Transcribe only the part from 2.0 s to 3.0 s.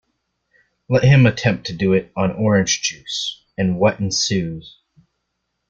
on orange